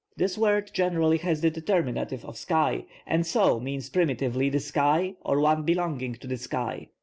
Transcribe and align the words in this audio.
This 0.17 0.35
word 0.35 0.71
generally 0.73 1.19
has 1.19 1.41
the 1.41 1.51
determinative 1.51 2.25
of 2.25 2.35
sky, 2.35 2.85
and 3.05 3.23
so 3.23 3.59
means 3.59 3.91
primitively 3.91 4.49
the 4.49 4.59
sky 4.59 5.13
or 5.23 5.39
one 5.39 5.61
belonging 5.61 6.15
to 6.15 6.25
the 6.25 6.37
sky. 6.37 6.87